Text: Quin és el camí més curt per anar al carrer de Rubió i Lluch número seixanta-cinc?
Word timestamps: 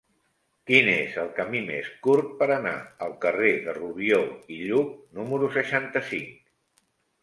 Quin 0.69 0.87
és 0.93 1.17
el 1.23 1.29
camí 1.39 1.61
més 1.67 1.91
curt 2.07 2.33
per 2.41 2.49
anar 2.57 2.73
al 3.09 3.15
carrer 3.29 3.53
de 3.69 3.79
Rubió 3.81 4.21
i 4.59 4.61
Lluch 4.67 4.93
número 5.23 5.57
seixanta-cinc? 5.63 6.39